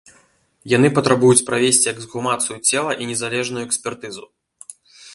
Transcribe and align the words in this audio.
Яны 0.71 0.89
патрабуюць 0.97 1.45
правесці 1.51 1.91
эксгумацыю 1.93 2.57
цела 2.69 2.99
і 3.05 3.11
незалежную 3.13 3.63
экспертызу. 3.69 4.25